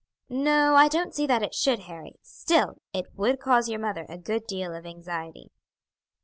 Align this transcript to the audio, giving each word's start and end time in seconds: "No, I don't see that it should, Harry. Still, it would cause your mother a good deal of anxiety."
"No, 0.29 0.73
I 0.73 0.87
don't 0.87 1.13
see 1.13 1.27
that 1.27 1.43
it 1.43 1.53
should, 1.53 1.81
Harry. 1.81 2.15
Still, 2.23 2.81
it 2.91 3.05
would 3.15 3.39
cause 3.39 3.69
your 3.69 3.77
mother 3.79 4.07
a 4.09 4.17
good 4.17 4.47
deal 4.47 4.73
of 4.73 4.83
anxiety." 4.83 5.51